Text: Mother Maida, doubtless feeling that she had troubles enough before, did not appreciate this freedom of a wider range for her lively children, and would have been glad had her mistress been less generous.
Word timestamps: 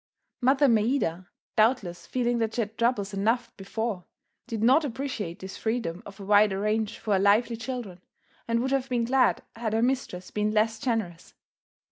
Mother 0.41 0.67
Maida, 0.67 1.29
doubtless 1.55 2.07
feeling 2.07 2.39
that 2.39 2.55
she 2.55 2.61
had 2.61 2.75
troubles 2.75 3.13
enough 3.13 3.55
before, 3.55 4.05
did 4.47 4.63
not 4.63 4.83
appreciate 4.83 5.37
this 5.37 5.57
freedom 5.57 6.01
of 6.07 6.19
a 6.19 6.25
wider 6.25 6.59
range 6.59 6.97
for 6.97 7.13
her 7.13 7.19
lively 7.19 7.55
children, 7.55 7.99
and 8.47 8.61
would 8.63 8.71
have 8.71 8.89
been 8.89 9.03
glad 9.05 9.43
had 9.55 9.73
her 9.73 9.83
mistress 9.83 10.31
been 10.31 10.49
less 10.49 10.79
generous. 10.79 11.35